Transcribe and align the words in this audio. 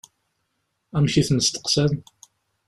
Amek 0.95 1.15
i 1.15 1.23
ten-steqsan? 1.27 1.93